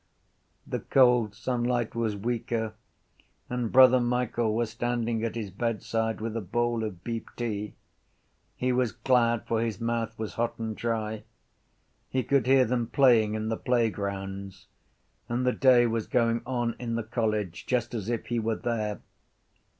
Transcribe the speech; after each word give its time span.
The 0.65 0.79
cold 0.79 1.35
sunlight 1.35 1.93
was 1.93 2.15
weaker 2.15 2.73
and 3.51 3.71
Brother 3.71 3.99
Michael 3.99 4.55
was 4.55 4.71
standing 4.71 5.23
at 5.23 5.35
his 5.35 5.51
bedside 5.51 6.19
with 6.21 6.35
a 6.35 6.41
bowl 6.41 6.83
of 6.83 7.03
beeftea. 7.03 7.73
He 8.55 8.71
was 8.71 8.93
glad 8.93 9.45
for 9.45 9.61
his 9.61 9.79
mouth 9.79 10.17
was 10.17 10.33
hot 10.33 10.57
and 10.57 10.75
dry. 10.75 11.21
He 12.09 12.23
could 12.23 12.47
hear 12.47 12.65
them 12.65 12.87
playing 12.87 13.35
in 13.35 13.49
the 13.49 13.57
playgrounds. 13.57 14.65
And 15.29 15.45
the 15.45 15.51
day 15.53 15.85
was 15.85 16.07
going 16.07 16.41
on 16.47 16.75
in 16.79 16.95
the 16.95 17.03
college 17.03 17.67
just 17.67 17.93
as 17.93 18.09
if 18.09 18.25
he 18.25 18.39
were 18.39 18.55
there. 18.55 19.01